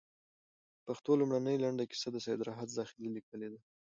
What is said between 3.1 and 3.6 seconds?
ليکلې ده